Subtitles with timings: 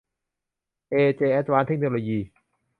[0.89, 2.19] เอเจ แอดวานซ์ เทคโนโลยี